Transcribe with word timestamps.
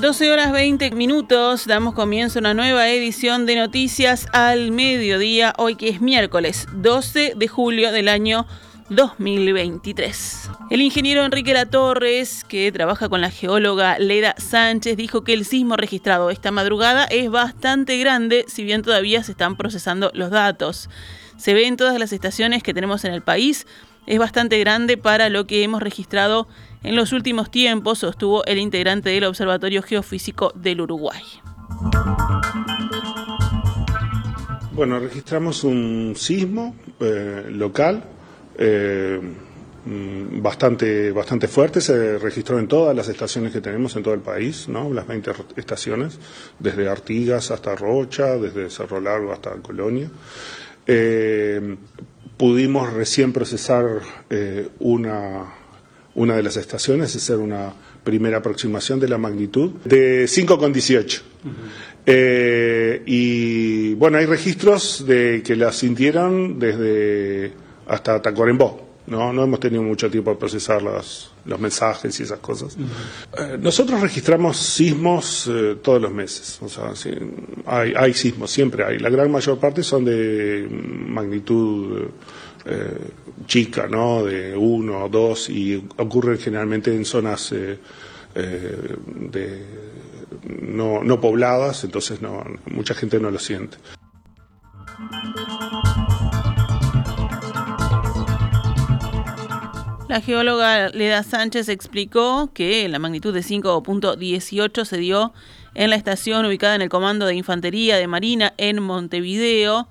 12 0.00 0.32
horas 0.32 0.50
20 0.50 0.92
minutos, 0.92 1.66
damos 1.66 1.92
comienzo 1.92 2.38
a 2.38 2.40
una 2.40 2.54
nueva 2.54 2.88
edición 2.88 3.44
de 3.44 3.56
Noticias 3.56 4.26
al 4.32 4.72
Mediodía, 4.72 5.52
hoy 5.58 5.76
que 5.76 5.90
es 5.90 6.00
miércoles 6.00 6.66
12 6.72 7.34
de 7.36 7.48
julio 7.48 7.92
del 7.92 8.08
año 8.08 8.46
2023. 8.88 10.50
El 10.70 10.80
ingeniero 10.80 11.22
Enrique 11.22 11.52
Latorres, 11.52 12.44
que 12.44 12.72
trabaja 12.72 13.10
con 13.10 13.20
la 13.20 13.30
geóloga 13.30 13.98
Leda 13.98 14.34
Sánchez, 14.38 14.96
dijo 14.96 15.22
que 15.22 15.34
el 15.34 15.44
sismo 15.44 15.76
registrado 15.76 16.30
esta 16.30 16.50
madrugada 16.50 17.04
es 17.04 17.30
bastante 17.30 17.98
grande, 17.98 18.46
si 18.48 18.64
bien 18.64 18.80
todavía 18.80 19.22
se 19.22 19.32
están 19.32 19.56
procesando 19.56 20.10
los 20.14 20.30
datos. 20.30 20.88
Se 21.36 21.52
ve 21.52 21.66
en 21.66 21.76
todas 21.76 21.98
las 21.98 22.14
estaciones 22.14 22.62
que 22.62 22.72
tenemos 22.72 23.04
en 23.04 23.12
el 23.12 23.20
país, 23.20 23.66
es 24.06 24.18
bastante 24.18 24.58
grande 24.58 24.96
para 24.96 25.28
lo 25.28 25.46
que 25.46 25.62
hemos 25.62 25.82
registrado 25.82 26.48
en 26.82 26.96
los 26.96 27.12
últimos 27.12 27.50
tiempos, 27.50 27.98
sostuvo 27.98 28.44
el 28.46 28.58
integrante 28.58 29.10
del 29.10 29.24
Observatorio 29.24 29.82
Geofísico 29.82 30.52
del 30.54 30.80
Uruguay. 30.80 31.22
Bueno, 34.72 34.98
registramos 34.98 35.62
un 35.64 36.14
sismo 36.16 36.74
eh, 37.00 37.44
local 37.50 38.02
eh, 38.56 39.20
bastante, 39.84 41.10
bastante 41.12 41.48
fuerte, 41.48 41.80
se 41.80 42.18
registró 42.18 42.58
en 42.58 42.68
todas 42.68 42.94
las 42.94 43.08
estaciones 43.08 43.52
que 43.52 43.60
tenemos 43.60 43.96
en 43.96 44.02
todo 44.02 44.14
el 44.14 44.20
país, 44.20 44.68
¿no? 44.68 44.92
las 44.92 45.06
20 45.06 45.32
estaciones, 45.56 46.18
desde 46.58 46.88
Artigas 46.88 47.50
hasta 47.50 47.74
Rocha, 47.74 48.36
desde 48.36 48.70
Cerro 48.70 49.00
Largo 49.00 49.32
hasta 49.32 49.52
Colonia. 49.56 50.10
Eh, 50.86 51.76
pudimos 52.40 52.92
recién 52.92 53.32
procesar 53.32 54.00
una 54.78 55.60
una 56.14 56.36
de 56.36 56.42
las 56.42 56.56
estaciones, 56.56 57.14
hacer 57.14 57.36
una 57.36 57.72
primera 58.02 58.38
aproximación 58.38 58.98
de 59.00 59.08
la 59.08 59.18
magnitud 59.18 59.70
de 59.84 60.24
5,18. 60.24 61.22
Eh, 62.06 63.02
y 63.06 63.94
bueno, 63.94 64.18
hay 64.18 64.26
registros 64.26 65.06
de 65.06 65.42
que 65.42 65.54
la 65.56 65.72
sintieron 65.72 66.58
desde 66.58 67.52
hasta 67.86 68.20
Tacuarembó. 68.20 68.89
¿No? 69.10 69.32
no 69.32 69.44
hemos 69.44 69.60
tenido 69.60 69.82
mucho 69.82 70.10
tiempo 70.10 70.30
para 70.30 70.38
procesar 70.38 70.80
los, 70.80 71.32
los 71.44 71.60
mensajes 71.60 72.18
y 72.20 72.22
esas 72.22 72.38
cosas. 72.38 72.76
Eh, 73.36 73.58
nosotros 73.60 74.00
registramos 74.00 74.56
sismos 74.56 75.50
eh, 75.52 75.76
todos 75.82 76.00
los 76.00 76.12
meses. 76.12 76.58
O 76.62 76.68
sea, 76.68 76.92
hay, 77.66 77.92
hay 77.96 78.14
sismos, 78.14 78.50
siempre 78.50 78.84
hay. 78.84 78.98
La 78.98 79.10
gran 79.10 79.30
mayor 79.30 79.58
parte 79.58 79.82
son 79.82 80.04
de 80.04 80.66
magnitud 80.70 82.08
eh, 82.64 82.98
chica, 83.46 83.86
¿no? 83.88 84.24
De 84.24 84.56
uno 84.56 85.04
o 85.04 85.08
dos 85.08 85.50
y 85.50 85.84
ocurre 85.96 86.38
generalmente 86.38 86.94
en 86.94 87.04
zonas 87.04 87.50
de, 87.50 87.78
no, 90.62 91.02
no 91.02 91.20
pobladas, 91.20 91.82
entonces 91.82 92.22
no, 92.22 92.44
mucha 92.66 92.94
gente 92.94 93.18
no 93.18 93.30
lo 93.30 93.40
siente. 93.40 93.76
La 100.10 100.20
geóloga 100.20 100.88
Leda 100.88 101.22
Sánchez 101.22 101.68
explicó 101.68 102.50
que 102.52 102.88
la 102.88 102.98
magnitud 102.98 103.32
de 103.32 103.42
5.18 103.42 104.84
se 104.84 104.96
dio 104.96 105.32
en 105.74 105.88
la 105.88 105.94
estación 105.94 106.44
ubicada 106.44 106.74
en 106.74 106.82
el 106.82 106.88
Comando 106.88 107.26
de 107.26 107.36
Infantería 107.36 107.96
de 107.96 108.08
Marina 108.08 108.52
en 108.56 108.82
Montevideo, 108.82 109.86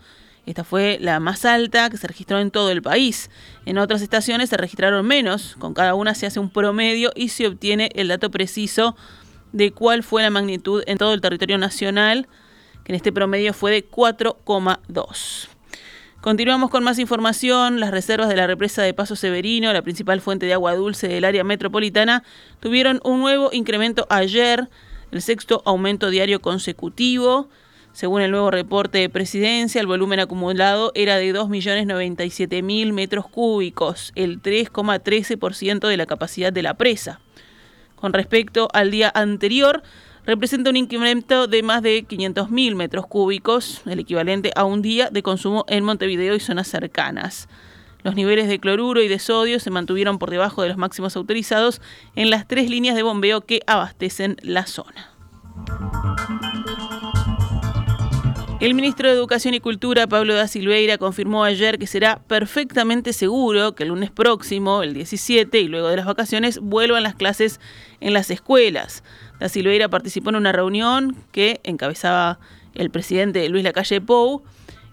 esta 0.46 0.66
fue 0.66 0.98
la 1.00 1.22
más 1.22 1.46
alta 1.46 1.90
que 1.90 1.96
se 1.96 2.06
registró 2.06 2.38
en 2.40 2.52
todo 2.52 2.70
el 2.70 2.82
país. 2.82 3.32
En 3.66 3.78
otras 3.78 4.02
estaciones 4.02 4.50
se 4.50 4.58
registraron 4.58 5.08
menos, 5.08 5.56
con 5.58 5.74
cada 5.74 5.96
una 5.96 6.14
se 6.14 6.26
hace 6.26 6.42
un 6.42 6.50
promedio 6.50 7.14
y 7.16 7.30
se 7.30 7.48
obtiene 7.48 7.90
el 7.96 8.10
dato 8.10 8.30
preciso 8.30 8.98
de 9.54 9.72
cuál 9.72 10.04
fue 10.04 10.22
la 10.22 10.32
magnitud 10.32 10.84
en 10.86 10.98
todo 10.98 11.14
el 11.14 11.22
territorio 11.22 11.58
nacional, 11.58 12.28
que 12.84 12.92
en 12.92 12.98
este 12.98 13.14
promedio 13.14 13.54
fue 13.54 13.72
de 13.72 13.90
4,2. 13.90 15.59
Continuamos 16.22 16.70
con 16.70 16.84
más 16.84 17.00
información. 17.00 17.80
Las 17.80 17.92
reservas 17.92 18.28
de 18.28 18.36
la 18.36 18.46
represa 18.46 18.82
de 18.84 18.94
Paso 18.94 19.16
Severino, 19.16 19.72
la 19.72 19.82
principal 19.82 20.20
fuente 20.20 20.46
de 20.46 20.54
agua 20.54 20.76
dulce 20.76 21.08
del 21.08 21.24
área 21.24 21.46
metropolitana, 21.46 22.24
tuvieron 22.60 23.00
un 23.06 23.22
nuevo 23.22 23.52
incremento 23.54 24.06
ayer, 24.10 24.68
el 25.12 25.22
sexto 25.22 25.62
aumento 25.64 26.10
diario 26.10 26.42
consecutivo. 26.42 27.48
Según 27.94 28.22
el 28.22 28.32
nuevo 28.32 28.52
reporte 28.52 28.98
de 28.98 29.08
presidencia, 29.08 29.80
el 29.80 29.88
volumen 29.88 30.20
acumulado 30.20 30.92
era 30.94 31.16
de 31.16 31.34
2.097.000 31.34 32.92
metros 32.92 33.26
cúbicos, 33.26 34.12
el 34.16 34.42
3,13% 34.42 35.88
de 35.88 35.98
la 35.98 36.06
capacidad 36.06 36.52
de 36.52 36.64
la 36.64 36.74
presa. 36.74 37.22
Con 37.96 38.12
respecto 38.12 38.68
al 38.74 38.92
día 38.92 39.10
anterior, 39.16 39.84
representa 40.30 40.70
un 40.70 40.78
incremento 40.78 41.48
de 41.48 41.64
más 41.64 41.82
de 41.82 42.06
500.000 42.06 42.76
metros 42.76 43.08
cúbicos, 43.08 43.82
el 43.88 43.98
equivalente 43.98 44.52
a 44.56 44.64
un 44.64 44.84
día 44.84 45.10
de 45.10 45.24
consumo 45.24 45.66
en 45.68 45.84
Montevideo 45.84 46.36
y 46.36 46.40
zonas 46.40 46.68
cercanas. 46.68 47.50
Los 48.04 48.14
niveles 48.14 48.48
de 48.48 48.60
cloruro 48.60 49.02
y 49.02 49.08
de 49.08 49.18
sodio 49.18 49.60
se 49.60 49.72
mantuvieron 49.72 50.20
por 50.20 50.30
debajo 50.30 50.62
de 50.62 50.70
los 50.70 50.78
máximos 50.78 51.16
autorizados 51.16 51.82
en 52.16 52.30
las 52.30 52.48
tres 52.48 52.70
líneas 52.70 52.96
de 52.96 53.02
bombeo 53.02 53.42
que 53.42 53.62
abastecen 53.66 54.38
la 54.44 54.68
zona. 54.68 55.10
El 58.60 58.74
ministro 58.74 59.08
de 59.08 59.16
Educación 59.16 59.54
y 59.54 59.62
Cultura, 59.62 60.06
Pablo 60.06 60.34
da 60.34 60.46
Silveira, 60.50 60.98
confirmó 60.98 61.46
ayer 61.46 61.80
que 61.80 61.88
será 61.88 62.20
perfectamente 62.28 63.14
seguro 63.14 63.74
que 63.74 63.84
el 63.84 63.90
lunes 63.90 64.12
próximo, 64.12 64.84
el 64.84 64.94
17, 64.94 65.62
y 65.62 65.70
luego 65.70 65.88
de 65.88 65.96
las 65.96 66.06
vacaciones, 66.06 66.60
vuelvan 66.60 67.04
las 67.04 67.16
clases 67.16 67.62
en 68.02 68.12
las 68.12 68.30
escuelas. 68.30 69.02
Da 69.40 69.48
Silveira 69.48 69.88
participó 69.88 70.32
en 70.32 70.36
una 70.36 70.52
reunión 70.52 71.16
que 71.32 71.62
encabezaba 71.64 72.38
el 72.76 72.90
presidente 72.90 73.48
Luis 73.48 73.64
Lacalle 73.64 74.02
Pou 74.02 74.44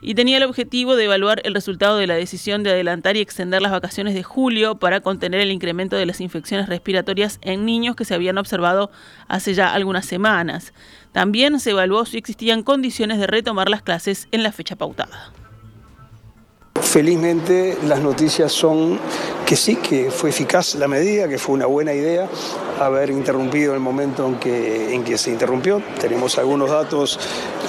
y 0.00 0.14
tenía 0.14 0.36
el 0.36 0.42
objetivo 0.42 0.96
de 0.96 1.04
evaluar 1.04 1.40
el 1.44 1.54
resultado 1.54 1.96
de 1.96 2.06
la 2.06 2.14
decisión 2.14 2.62
de 2.62 2.70
adelantar 2.70 3.16
y 3.16 3.20
extender 3.20 3.62
las 3.62 3.72
vacaciones 3.72 4.14
de 4.14 4.22
julio 4.22 4.76
para 4.76 5.00
contener 5.00 5.40
el 5.40 5.52
incremento 5.52 5.96
de 5.96 6.06
las 6.06 6.20
infecciones 6.20 6.68
respiratorias 6.68 7.38
en 7.42 7.64
niños 7.64 7.96
que 7.96 8.04
se 8.04 8.14
habían 8.14 8.38
observado 8.38 8.90
hace 9.28 9.54
ya 9.54 9.72
algunas 9.72 10.06
semanas. 10.06 10.72
También 11.12 11.58
se 11.60 11.70
evaluó 11.70 12.04
si 12.04 12.18
existían 12.18 12.62
condiciones 12.62 13.18
de 13.18 13.26
retomar 13.26 13.68
las 13.68 13.82
clases 13.82 14.28
en 14.32 14.42
la 14.42 14.52
fecha 14.52 14.76
pautada. 14.76 15.32
Felizmente 16.82 17.76
las 17.86 18.00
noticias 18.00 18.52
son 18.52 18.98
que 19.44 19.56
sí, 19.56 19.76
que 19.76 20.10
fue 20.10 20.30
eficaz 20.30 20.74
la 20.74 20.88
medida, 20.88 21.28
que 21.28 21.38
fue 21.38 21.54
una 21.54 21.66
buena 21.66 21.92
idea 21.92 22.28
haber 22.80 23.10
interrumpido 23.10 23.74
el 23.74 23.80
momento 23.80 24.26
en 24.26 24.36
que, 24.36 24.94
en 24.94 25.04
que 25.04 25.16
se 25.16 25.30
interrumpió. 25.30 25.82
Tenemos 26.00 26.36
algunos 26.38 26.70
datos 26.70 27.18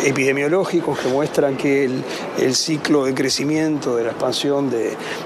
epidemiológicos 0.04 1.00
que 1.00 1.08
muestran 1.08 1.56
que 1.56 1.86
el, 1.86 2.56
ciclo 2.56 3.06
de 3.06 3.14
crecimiento, 3.14 3.96
de 3.96 4.04
la 4.04 4.10
expansión 4.12 4.72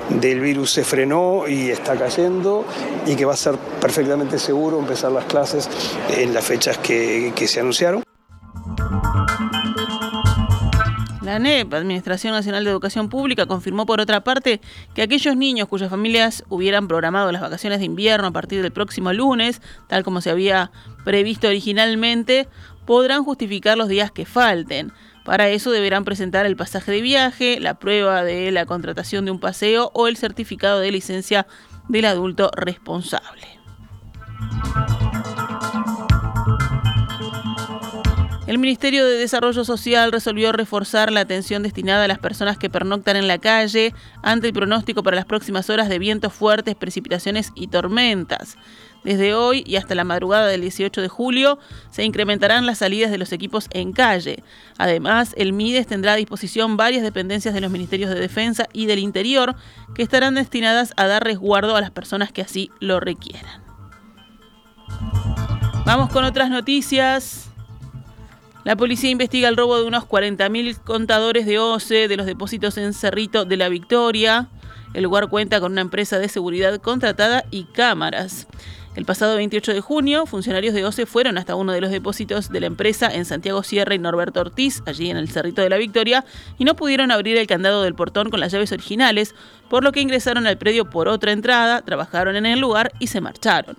del 0.09 0.39
virus 0.39 0.71
se 0.71 0.83
frenó 0.83 1.47
y 1.47 1.69
está 1.69 1.95
cayendo 1.95 2.65
y 3.05 3.15
que 3.15 3.25
va 3.25 3.33
a 3.33 3.37
ser 3.37 3.55
perfectamente 3.79 4.37
seguro 4.37 4.79
empezar 4.79 5.11
las 5.11 5.25
clases 5.25 5.69
en 6.17 6.33
las 6.33 6.43
fechas 6.43 6.77
que 6.77 7.47
se 7.47 7.59
anunciaron. 7.59 8.03
La 11.31 11.37
ANEP, 11.37 11.73
Administración 11.73 12.33
Nacional 12.33 12.65
de 12.65 12.71
Educación 12.71 13.07
Pública, 13.07 13.45
confirmó 13.45 13.85
por 13.85 14.01
otra 14.01 14.21
parte 14.21 14.59
que 14.93 15.01
aquellos 15.01 15.37
niños 15.37 15.69
cuyas 15.69 15.89
familias 15.89 16.43
hubieran 16.49 16.89
programado 16.89 17.31
las 17.31 17.41
vacaciones 17.41 17.79
de 17.79 17.85
invierno 17.85 18.27
a 18.27 18.31
partir 18.31 18.61
del 18.61 18.73
próximo 18.73 19.13
lunes, 19.13 19.61
tal 19.87 20.03
como 20.03 20.19
se 20.19 20.29
había 20.29 20.71
previsto 21.05 21.47
originalmente, 21.47 22.49
podrán 22.85 23.23
justificar 23.23 23.77
los 23.77 23.87
días 23.87 24.11
que 24.11 24.25
falten. 24.25 24.91
Para 25.23 25.47
eso 25.47 25.71
deberán 25.71 26.03
presentar 26.03 26.45
el 26.45 26.57
pasaje 26.57 26.91
de 26.91 27.01
viaje, 27.01 27.61
la 27.61 27.75
prueba 27.75 28.25
de 28.25 28.51
la 28.51 28.65
contratación 28.65 29.23
de 29.23 29.31
un 29.31 29.39
paseo 29.39 29.89
o 29.93 30.09
el 30.09 30.17
certificado 30.17 30.81
de 30.81 30.91
licencia 30.91 31.47
del 31.87 32.07
adulto 32.07 32.51
responsable. 32.57 33.47
El 38.51 38.57
Ministerio 38.57 39.05
de 39.05 39.17
Desarrollo 39.17 39.63
Social 39.63 40.11
resolvió 40.11 40.51
reforzar 40.51 41.09
la 41.09 41.21
atención 41.21 41.63
destinada 41.63 42.03
a 42.03 42.07
las 42.09 42.19
personas 42.19 42.57
que 42.57 42.69
pernoctan 42.69 43.15
en 43.15 43.29
la 43.29 43.37
calle 43.37 43.93
ante 44.23 44.47
el 44.47 44.53
pronóstico 44.53 45.03
para 45.03 45.15
las 45.15 45.23
próximas 45.23 45.69
horas 45.69 45.87
de 45.87 45.99
vientos 45.99 46.33
fuertes, 46.33 46.75
precipitaciones 46.75 47.53
y 47.55 47.67
tormentas. 47.67 48.57
Desde 49.05 49.35
hoy 49.35 49.63
y 49.65 49.77
hasta 49.77 49.95
la 49.95 50.03
madrugada 50.03 50.47
del 50.47 50.59
18 50.59 51.01
de 51.01 51.07
julio 51.07 51.59
se 51.91 52.03
incrementarán 52.03 52.65
las 52.65 52.79
salidas 52.79 53.09
de 53.09 53.17
los 53.17 53.31
equipos 53.31 53.69
en 53.69 53.93
calle. 53.93 54.43
Además, 54.77 55.33
el 55.37 55.53
MIDES 55.53 55.87
tendrá 55.87 56.11
a 56.11 56.17
disposición 56.17 56.75
varias 56.75 57.03
dependencias 57.03 57.53
de 57.53 57.61
los 57.61 57.71
Ministerios 57.71 58.09
de 58.09 58.19
Defensa 58.19 58.67
y 58.73 58.85
del 58.85 58.99
Interior 58.99 59.55
que 59.95 60.03
estarán 60.03 60.35
destinadas 60.35 60.91
a 60.97 61.07
dar 61.07 61.23
resguardo 61.23 61.77
a 61.77 61.81
las 61.81 61.91
personas 61.91 62.33
que 62.33 62.41
así 62.41 62.69
lo 62.81 62.99
requieran. 62.99 63.63
Vamos 65.85 66.09
con 66.09 66.25
otras 66.25 66.49
noticias. 66.49 67.50
La 68.63 68.75
policía 68.75 69.09
investiga 69.09 69.49
el 69.49 69.57
robo 69.57 69.77
de 69.77 69.85
unos 69.85 70.03
40.000 70.03 70.83
contadores 70.83 71.47
de 71.47 71.57
OCE 71.57 72.07
de 72.07 72.15
los 72.15 72.27
depósitos 72.27 72.77
en 72.77 72.93
Cerrito 72.93 73.43
de 73.43 73.57
la 73.57 73.69
Victoria. 73.69 74.49
El 74.93 75.03
lugar 75.03 75.29
cuenta 75.29 75.59
con 75.59 75.71
una 75.71 75.81
empresa 75.81 76.19
de 76.19 76.27
seguridad 76.27 76.79
contratada 76.81 77.45
y 77.49 77.63
cámaras. 77.63 78.47
El 78.93 79.05
pasado 79.05 79.37
28 79.37 79.73
de 79.73 79.79
junio, 79.79 80.25
funcionarios 80.25 80.73
de 80.73 80.83
OCE 80.83 81.05
fueron 81.05 81.37
hasta 81.37 81.55
uno 81.55 81.71
de 81.71 81.79
los 81.79 81.91
depósitos 81.91 82.49
de 82.49 82.59
la 82.59 82.65
empresa 82.65 83.09
en 83.09 83.23
Santiago 83.23 83.63
Sierra 83.63 83.95
y 83.95 83.99
Norberto 83.99 84.41
Ortiz, 84.41 84.83
allí 84.85 85.09
en 85.09 85.15
el 85.15 85.29
Cerrito 85.29 85.61
de 85.61 85.69
la 85.69 85.77
Victoria, 85.77 86.25
y 86.57 86.65
no 86.65 86.75
pudieron 86.75 87.09
abrir 87.09 87.37
el 87.37 87.47
candado 87.47 87.83
del 87.83 87.95
portón 87.95 88.29
con 88.29 88.41
las 88.41 88.51
llaves 88.51 88.73
originales, 88.73 89.33
por 89.69 89.85
lo 89.85 89.93
que 89.93 90.01
ingresaron 90.01 90.45
al 90.45 90.57
predio 90.57 90.89
por 90.89 91.07
otra 91.07 91.31
entrada, 91.31 91.83
trabajaron 91.83 92.35
en 92.35 92.45
el 92.45 92.59
lugar 92.59 92.91
y 92.99 93.07
se 93.07 93.21
marcharon. 93.21 93.77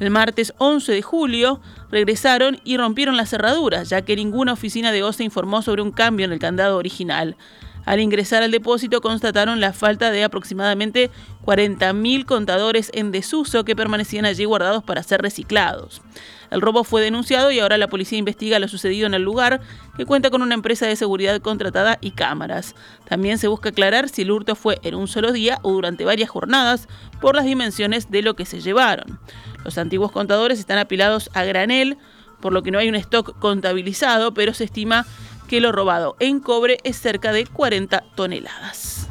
El 0.00 0.10
martes 0.10 0.52
11 0.58 0.90
de 0.90 1.02
julio 1.02 1.60
regresaron 1.92 2.60
y 2.64 2.78
rompieron 2.78 3.16
las 3.16 3.30
cerraduras, 3.30 3.88
ya 3.88 4.02
que 4.02 4.16
ninguna 4.16 4.54
oficina 4.54 4.90
de 4.90 5.04
OCE 5.04 5.22
informó 5.22 5.62
sobre 5.62 5.82
un 5.82 5.92
cambio 5.92 6.26
en 6.26 6.32
el 6.32 6.40
candado 6.40 6.78
original. 6.78 7.36
Al 7.84 8.00
ingresar 8.00 8.42
al 8.42 8.50
depósito 8.50 9.00
constataron 9.00 9.60
la 9.60 9.72
falta 9.72 10.10
de 10.10 10.24
aproximadamente 10.24 11.10
40.000 11.44 12.24
contadores 12.26 12.90
en 12.92 13.12
desuso 13.12 13.64
que 13.64 13.76
permanecían 13.76 14.24
allí 14.24 14.44
guardados 14.44 14.84
para 14.84 15.02
ser 15.02 15.22
reciclados. 15.22 16.02
El 16.50 16.60
robo 16.60 16.84
fue 16.84 17.02
denunciado 17.02 17.50
y 17.50 17.60
ahora 17.60 17.76
la 17.78 17.88
policía 17.88 18.18
investiga 18.18 18.58
lo 18.58 18.68
sucedido 18.68 19.06
en 19.06 19.14
el 19.14 19.22
lugar, 19.22 19.60
que 19.96 20.06
cuenta 20.06 20.30
con 20.30 20.42
una 20.42 20.54
empresa 20.54 20.86
de 20.86 20.96
seguridad 20.96 21.40
contratada 21.40 21.98
y 22.00 22.12
cámaras. 22.12 22.74
También 23.06 23.38
se 23.38 23.48
busca 23.48 23.70
aclarar 23.70 24.08
si 24.08 24.22
el 24.22 24.30
hurto 24.30 24.54
fue 24.54 24.78
en 24.82 24.94
un 24.94 25.08
solo 25.08 25.32
día 25.32 25.58
o 25.62 25.72
durante 25.72 26.04
varias 26.04 26.30
jornadas 26.30 26.88
por 27.20 27.36
las 27.36 27.44
dimensiones 27.44 28.10
de 28.10 28.22
lo 28.22 28.34
que 28.34 28.46
se 28.46 28.60
llevaron. 28.60 29.18
Los 29.64 29.78
antiguos 29.78 30.12
contadores 30.12 30.58
están 30.58 30.78
apilados 30.78 31.30
a 31.34 31.44
granel, 31.44 31.98
por 32.40 32.52
lo 32.52 32.62
que 32.62 32.70
no 32.70 32.78
hay 32.78 32.88
un 32.88 32.94
stock 32.94 33.38
contabilizado, 33.38 34.32
pero 34.32 34.54
se 34.54 34.64
estima 34.64 35.06
que 35.48 35.60
lo 35.60 35.72
robado 35.72 36.14
en 36.20 36.38
cobre 36.38 36.78
es 36.84 37.00
cerca 37.00 37.32
de 37.32 37.46
40 37.46 38.04
toneladas. 38.14 39.08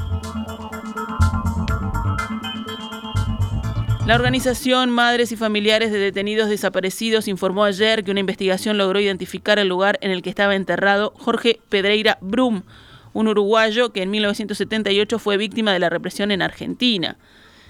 La 4.05 4.15
organización 4.15 4.89
Madres 4.89 5.33
y 5.33 5.35
Familiares 5.35 5.91
de 5.91 5.99
Detenidos 5.99 6.47
Desaparecidos 6.47 7.27
informó 7.27 7.65
ayer 7.65 8.05
que 8.05 8.11
una 8.11 8.21
investigación 8.21 8.77
logró 8.77 9.01
identificar 9.01 9.59
el 9.59 9.67
lugar 9.67 9.99
en 10.01 10.11
el 10.11 10.21
que 10.21 10.29
estaba 10.29 10.55
enterrado 10.55 11.11
Jorge 11.17 11.59
Pedreira 11.67 12.17
Brum, 12.21 12.63
un 13.11 13.27
uruguayo 13.27 13.91
que 13.91 14.03
en 14.03 14.11
1978 14.11 15.19
fue 15.19 15.35
víctima 15.35 15.73
de 15.73 15.79
la 15.79 15.89
represión 15.89 16.31
en 16.31 16.41
Argentina. 16.41 17.17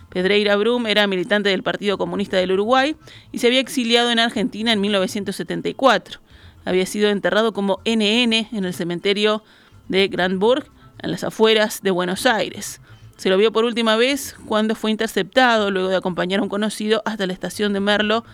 Pedreira 0.10 0.56
Brum 0.58 0.86
era 0.86 1.08
militante 1.08 1.50
del 1.50 1.64
Partido 1.64 1.98
Comunista 1.98 2.38
del 2.38 2.52
Uruguay 2.52 2.96
y 3.32 3.40
se 3.40 3.48
había 3.48 3.60
exiliado 3.60 4.12
en 4.12 4.20
Argentina 4.20 4.72
en 4.72 4.82
1974 4.82 6.27
había 6.68 6.86
sido 6.86 7.10
enterrado 7.10 7.54
como 7.54 7.80
NN 7.86 8.34
en 8.52 8.66
el 8.66 8.74
cementerio 8.74 9.42
de 9.88 10.10
Grandburg, 10.10 10.66
en 11.00 11.12
las 11.12 11.24
afueras 11.24 11.82
de 11.82 11.92
Buenos 11.92 12.26
Aires. 12.26 12.82
Se 13.16 13.30
lo 13.30 13.38
vio 13.38 13.54
por 13.54 13.64
última 13.64 13.96
vez 13.96 14.36
cuando 14.46 14.76
fue 14.76 14.92
interceptado 14.92 15.72
luego 15.72 15.88
de 15.88 15.96
acompañar 15.96 16.42
a 16.42 16.44
un 16.44 16.50
conocido 16.50 17.02
hasta 17.06 17.26
la 17.26 17.34
estación 17.34 17.72
de 17.72 17.80
Merlo 17.80 18.26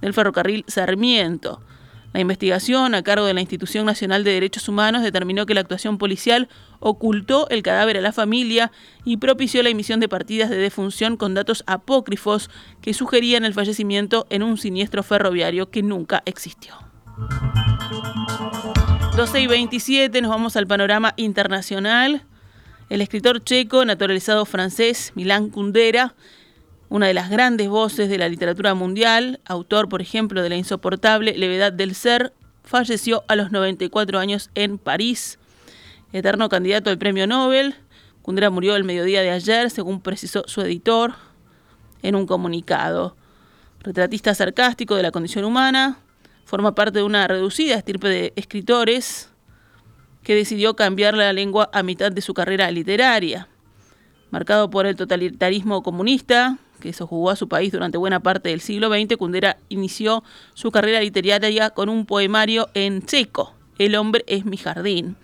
del 0.00 0.14
ferrocarril 0.14 0.64
Sarmiento. 0.68 1.60
La 2.12 2.20
investigación 2.20 2.94
a 2.94 3.02
cargo 3.02 3.26
de 3.26 3.34
la 3.34 3.40
Institución 3.40 3.86
Nacional 3.86 4.22
de 4.22 4.32
Derechos 4.32 4.68
Humanos 4.68 5.02
determinó 5.02 5.44
que 5.44 5.54
la 5.54 5.60
actuación 5.60 5.98
policial 5.98 6.48
ocultó 6.78 7.48
el 7.50 7.62
cadáver 7.62 7.96
a 7.96 8.00
la 8.00 8.12
familia 8.12 8.70
y 9.04 9.16
propició 9.16 9.64
la 9.64 9.68
emisión 9.68 9.98
de 9.98 10.08
partidas 10.08 10.48
de 10.48 10.56
defunción 10.56 11.16
con 11.16 11.34
datos 11.34 11.64
apócrifos 11.66 12.50
que 12.82 12.94
sugerían 12.94 13.44
el 13.44 13.54
fallecimiento 13.54 14.26
en 14.30 14.44
un 14.44 14.58
siniestro 14.58 15.02
ferroviario 15.02 15.70
que 15.70 15.82
nunca 15.82 16.22
existió. 16.24 16.74
12 19.16 19.40
y 19.40 19.46
27 19.46 20.22
nos 20.22 20.30
vamos 20.30 20.56
al 20.56 20.66
panorama 20.66 21.12
internacional. 21.16 22.24
El 22.88 23.02
escritor 23.02 23.44
checo, 23.44 23.84
naturalizado 23.84 24.46
francés, 24.46 25.12
Milán 25.14 25.50
Kundera, 25.50 26.14
una 26.88 27.06
de 27.06 27.14
las 27.14 27.28
grandes 27.28 27.68
voces 27.68 28.08
de 28.08 28.18
la 28.18 28.28
literatura 28.28 28.74
mundial, 28.74 29.40
autor, 29.44 29.88
por 29.88 30.00
ejemplo, 30.00 30.42
de 30.42 30.48
La 30.48 30.56
insoportable 30.56 31.36
levedad 31.36 31.72
del 31.72 31.94
ser, 31.94 32.32
falleció 32.64 33.22
a 33.28 33.36
los 33.36 33.52
94 33.52 34.18
años 34.18 34.50
en 34.54 34.78
París. 34.78 35.38
Eterno 36.12 36.48
candidato 36.48 36.90
al 36.90 36.98
premio 36.98 37.26
Nobel, 37.26 37.74
Kundera 38.22 38.50
murió 38.50 38.74
el 38.74 38.84
mediodía 38.84 39.22
de 39.22 39.30
ayer, 39.30 39.70
según 39.70 40.00
precisó 40.00 40.44
su 40.46 40.62
editor 40.62 41.14
en 42.02 42.14
un 42.14 42.26
comunicado. 42.26 43.16
Retratista 43.80 44.34
sarcástico 44.34 44.96
de 44.96 45.02
la 45.02 45.10
condición 45.10 45.44
humana, 45.44 45.98
Forma 46.50 46.74
parte 46.74 46.98
de 46.98 47.04
una 47.04 47.28
reducida 47.28 47.76
estirpe 47.76 48.08
de 48.08 48.32
escritores 48.34 49.30
que 50.24 50.34
decidió 50.34 50.74
cambiar 50.74 51.16
la 51.16 51.32
lengua 51.32 51.70
a 51.72 51.84
mitad 51.84 52.10
de 52.10 52.22
su 52.22 52.34
carrera 52.34 52.68
literaria. 52.72 53.46
Marcado 54.32 54.68
por 54.68 54.84
el 54.84 54.96
totalitarismo 54.96 55.84
comunista, 55.84 56.58
que 56.80 56.92
sojugó 56.92 57.30
a 57.30 57.36
su 57.36 57.48
país 57.48 57.70
durante 57.70 57.98
buena 57.98 58.18
parte 58.18 58.48
del 58.48 58.60
siglo 58.60 58.88
XX, 58.88 59.16
Kundera 59.16 59.58
inició 59.68 60.24
su 60.54 60.72
carrera 60.72 60.98
literaria 61.00 61.70
con 61.70 61.88
un 61.88 62.04
poemario 62.04 62.68
en 62.74 63.06
checo, 63.06 63.54
El 63.78 63.94
hombre 63.94 64.24
es 64.26 64.44
mi 64.44 64.56
jardín. 64.56 65.14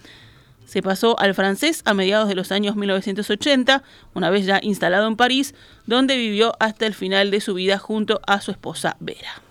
Se 0.64 0.80
pasó 0.80 1.18
al 1.18 1.34
francés 1.34 1.82
a 1.86 1.92
mediados 1.92 2.28
de 2.28 2.36
los 2.36 2.52
años 2.52 2.76
1980, 2.76 3.82
una 4.14 4.30
vez 4.30 4.46
ya 4.46 4.60
instalado 4.62 5.08
en 5.08 5.16
París, 5.16 5.56
donde 5.86 6.16
vivió 6.16 6.52
hasta 6.60 6.86
el 6.86 6.94
final 6.94 7.32
de 7.32 7.40
su 7.40 7.54
vida 7.54 7.78
junto 7.78 8.20
a 8.28 8.40
su 8.40 8.52
esposa 8.52 8.96
Vera. 9.00 9.45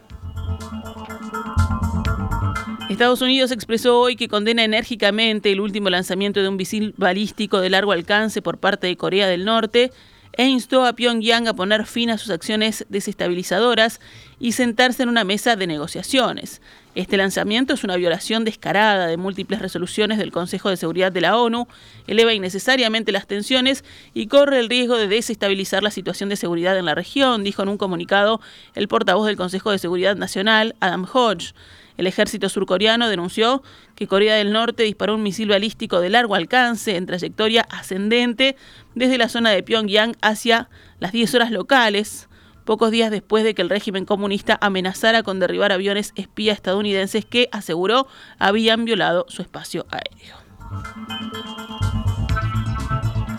Estados 2.89 3.21
Unidos 3.21 3.51
expresó 3.51 3.99
hoy 3.99 4.15
que 4.15 4.27
condena 4.27 4.63
enérgicamente 4.63 5.51
el 5.51 5.59
último 5.59 5.89
lanzamiento 5.89 6.41
de 6.41 6.49
un 6.49 6.55
misil 6.55 6.93
balístico 6.97 7.59
de 7.59 7.71
largo 7.71 7.91
alcance 7.91 8.43
por 8.43 8.59
parte 8.59 8.85
de 8.85 8.95
Corea 8.95 9.27
del 9.27 9.43
Norte 9.43 9.91
e 10.33 10.45
instó 10.45 10.85
a 10.85 10.93
Pyongyang 10.93 11.47
a 11.47 11.55
poner 11.55 11.87
fin 11.87 12.11
a 12.11 12.17
sus 12.17 12.29
acciones 12.29 12.85
desestabilizadoras 12.89 13.99
y 14.39 14.51
sentarse 14.51 15.01
en 15.01 15.09
una 15.09 15.23
mesa 15.23 15.55
de 15.55 15.65
negociaciones. 15.65 16.61
Este 16.93 17.17
lanzamiento 17.17 17.73
es 17.73 17.83
una 17.83 17.95
violación 17.95 18.43
descarada 18.43 19.07
de 19.07 19.17
múltiples 19.17 19.61
resoluciones 19.61 20.17
del 20.17 20.31
Consejo 20.31 20.69
de 20.69 20.77
Seguridad 20.77 21.11
de 21.11 21.21
la 21.21 21.37
ONU, 21.37 21.67
eleva 22.05 22.33
innecesariamente 22.33 23.11
las 23.11 23.27
tensiones 23.27 23.83
y 24.13 24.27
corre 24.27 24.59
el 24.59 24.69
riesgo 24.69 24.97
de 24.97 25.07
desestabilizar 25.07 25.83
la 25.83 25.91
situación 25.91 26.29
de 26.29 26.35
seguridad 26.35 26.77
en 26.77 26.85
la 26.85 26.95
región, 26.95 27.43
dijo 27.43 27.63
en 27.63 27.69
un 27.69 27.77
comunicado 27.77 28.41
el 28.75 28.87
portavoz 28.87 29.25
del 29.25 29.37
Consejo 29.37 29.71
de 29.71 29.79
Seguridad 29.79 30.15
Nacional, 30.15 30.75
Adam 30.81 31.07
Hodge. 31.11 31.53
El 31.97 32.07
ejército 32.07 32.49
surcoreano 32.49 33.07
denunció 33.07 33.63
que 33.95 34.07
Corea 34.07 34.35
del 34.35 34.51
Norte 34.51 34.83
disparó 34.83 35.15
un 35.15 35.23
misil 35.23 35.49
balístico 35.49 36.01
de 36.01 36.09
largo 36.09 36.35
alcance 36.35 36.95
en 36.95 37.05
trayectoria 37.05 37.65
ascendente 37.69 38.55
desde 38.95 39.17
la 39.17 39.29
zona 39.29 39.51
de 39.51 39.63
Pyongyang 39.63 40.15
hacia 40.21 40.69
las 40.99 41.11
10 41.11 41.35
horas 41.35 41.51
locales, 41.51 42.27
pocos 42.65 42.91
días 42.91 43.11
después 43.11 43.43
de 43.43 43.53
que 43.53 43.61
el 43.61 43.69
régimen 43.69 44.05
comunista 44.05 44.57
amenazara 44.59 45.23
con 45.23 45.39
derribar 45.39 45.71
aviones 45.71 46.11
espía 46.15 46.53
estadounidenses 46.53 47.25
que, 47.25 47.47
aseguró, 47.51 48.07
habían 48.39 48.85
violado 48.85 49.25
su 49.29 49.41
espacio 49.41 49.85
aéreo. 49.89 50.35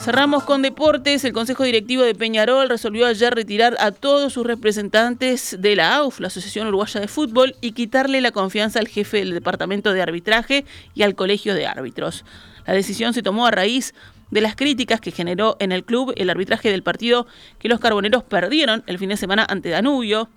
Cerramos 0.07 0.45
con 0.45 0.63
deportes. 0.63 1.25
El 1.25 1.33
Consejo 1.33 1.65
Directivo 1.65 2.05
de 2.05 2.15
Peñarol 2.15 2.69
resolvió 2.69 3.07
ayer 3.07 3.35
retirar 3.35 3.77
a 3.81 3.91
todos 3.91 4.33
sus 4.33 4.47
representantes 4.47 5.57
de 5.59 5.75
la 5.75 5.97
AUF, 5.97 6.21
la 6.21 6.29
Asociación 6.29 6.69
Uruguaya 6.69 7.01
de 7.01 7.09
Fútbol, 7.09 7.57
y 7.61 7.73
quitarle 7.73 8.21
la 8.21 8.31
confianza 8.31 8.79
al 8.79 8.87
jefe 8.87 9.17
del 9.17 9.35
Departamento 9.35 9.93
de 9.93 10.03
Arbitraje 10.03 10.65
y 10.95 11.03
al 11.03 11.17
Colegio 11.17 11.57
de 11.57 11.67
Árbitros. 11.67 12.25
La 12.69 12.75
decisión 12.75 13.15
se 13.15 13.25
tomó 13.25 13.49
a 13.49 13.51
raíz 13.51 13.95
de 14.31 14.43
las 14.43 14.55
críticas 14.55 15.01
que 15.01 15.11
generó 15.11 15.57
en 15.59 15.73
el 15.73 15.83
club 15.83 16.15
el 16.17 16.31
arbitraje 16.31 16.71
del 16.71 16.85
partido 16.85 17.27
que 17.59 17.69
los 17.69 17.81
carboneros 17.81 18.23
perdieron 18.23 18.85
el 18.87 19.01
fin 19.01 19.09
de 19.09 19.17
semana 19.17 19.45
ante 19.49 19.71
Danubio. 19.71 20.29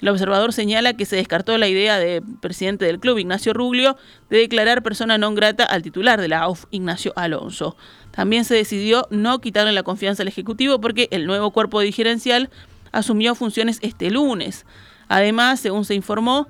El 0.00 0.08
observador 0.08 0.52
señala 0.52 0.94
que 0.94 1.06
se 1.06 1.16
descartó 1.16 1.56
la 1.56 1.68
idea 1.68 1.98
del 1.98 2.22
presidente 2.40 2.84
del 2.84 3.00
club, 3.00 3.18
Ignacio 3.18 3.54
Ruglio, 3.54 3.96
de 4.28 4.38
declarar 4.38 4.82
persona 4.82 5.16
non 5.16 5.34
grata 5.34 5.64
al 5.64 5.80
titular 5.82 6.20
de 6.20 6.28
la 6.28 6.44
AUF, 6.44 6.66
Ignacio 6.70 7.12
Alonso. 7.16 7.76
También 8.10 8.44
se 8.44 8.54
decidió 8.54 9.08
no 9.10 9.40
quitarle 9.40 9.72
la 9.72 9.82
confianza 9.82 10.22
al 10.22 10.28
Ejecutivo 10.28 10.80
porque 10.80 11.08
el 11.12 11.26
nuevo 11.26 11.50
cuerpo 11.50 11.80
dirigencial 11.80 12.50
asumió 12.92 13.34
funciones 13.34 13.78
este 13.82 14.10
lunes. 14.10 14.66
Además, 15.08 15.60
según 15.60 15.84
se 15.84 15.94
informó, 15.94 16.46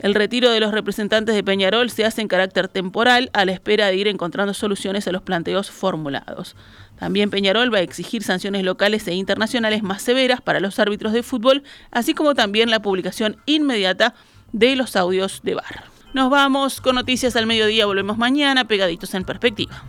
el 0.00 0.14
retiro 0.14 0.50
de 0.50 0.60
los 0.60 0.72
representantes 0.72 1.34
de 1.34 1.44
Peñarol 1.44 1.90
se 1.90 2.04
hace 2.04 2.20
en 2.20 2.28
carácter 2.28 2.68
temporal 2.68 3.30
a 3.32 3.44
la 3.44 3.52
espera 3.52 3.86
de 3.86 3.96
ir 3.96 4.08
encontrando 4.08 4.54
soluciones 4.54 5.06
a 5.06 5.12
los 5.12 5.22
planteos 5.22 5.70
formulados. 5.70 6.56
También 6.98 7.30
Peñarol 7.30 7.72
va 7.72 7.78
a 7.78 7.82
exigir 7.82 8.22
sanciones 8.22 8.64
locales 8.64 9.06
e 9.08 9.14
internacionales 9.14 9.82
más 9.82 10.02
severas 10.02 10.40
para 10.40 10.60
los 10.60 10.78
árbitros 10.78 11.12
de 11.12 11.22
fútbol, 11.22 11.62
así 11.90 12.14
como 12.14 12.34
también 12.34 12.70
la 12.70 12.82
publicación 12.82 13.36
inmediata 13.46 14.14
de 14.52 14.76
los 14.76 14.96
audios 14.96 15.40
de 15.42 15.54
bar. 15.54 15.84
Nos 16.12 16.30
vamos 16.30 16.80
con 16.80 16.94
noticias 16.94 17.34
al 17.34 17.46
mediodía, 17.46 17.86
volvemos 17.86 18.18
mañana, 18.18 18.66
pegaditos 18.66 19.14
en 19.14 19.24
perspectiva. 19.24 19.84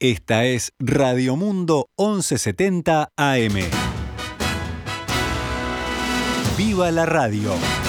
Esta 0.00 0.44
es 0.46 0.72
Radio 0.80 1.36
Mundo 1.36 1.88
1170 1.96 3.12
AM. 3.16 3.81
¡Viva 6.64 6.92
la 6.92 7.04
radio! 7.04 7.81